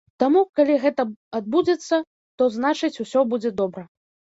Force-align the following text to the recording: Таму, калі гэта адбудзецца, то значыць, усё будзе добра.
Таму, 0.21 0.41
калі 0.59 0.77
гэта 0.85 1.05
адбудзецца, 1.41 2.01
то 2.37 2.49
значыць, 2.57 2.93
усё 3.07 3.19
будзе 3.37 3.55
добра. 3.63 3.89